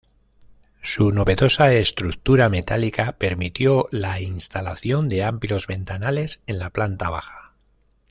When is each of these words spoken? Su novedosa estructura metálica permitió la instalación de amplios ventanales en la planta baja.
Su 0.81 1.11
novedosa 1.11 1.71
estructura 1.75 2.49
metálica 2.49 3.17
permitió 3.19 3.87
la 3.91 4.19
instalación 4.19 5.07
de 5.09 5.23
amplios 5.23 5.67
ventanales 5.67 6.41
en 6.47 6.57
la 6.57 6.71
planta 6.71 7.11
baja. 7.11 7.53